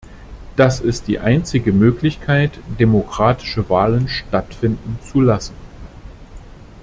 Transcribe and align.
Das 0.55 0.79
ist 0.79 1.07
die 1.07 1.19
einzige 1.19 1.71
Möglichkeit, 1.71 2.53
demokratische 2.79 3.69
Wahlen 3.69 4.07
stattfinden 4.07 4.97
zu 5.03 5.21
lassen. 5.21 5.53